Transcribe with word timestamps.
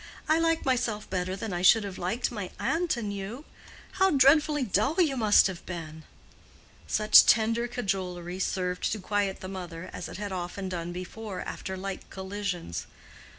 I 0.27 0.39
like 0.39 0.65
myself 0.65 1.07
better 1.11 1.35
than 1.35 1.53
I 1.53 1.61
should 1.61 1.83
have 1.83 1.99
liked 1.99 2.31
my 2.31 2.49
aunt 2.59 2.97
and 2.97 3.13
you. 3.13 3.45
How 3.91 4.09
dreadfully 4.09 4.63
dull 4.63 4.99
you 4.99 5.15
must 5.15 5.45
have 5.45 5.63
been!" 5.67 6.05
Such 6.87 7.27
tender 7.27 7.67
cajolery 7.67 8.39
served 8.39 8.91
to 8.93 8.99
quiet 8.99 9.41
the 9.41 9.47
mother, 9.47 9.91
as 9.93 10.09
it 10.09 10.17
had 10.17 10.31
often 10.31 10.69
done 10.69 10.91
before 10.91 11.41
after 11.41 11.77
like 11.77 12.09
collisions. 12.09 12.87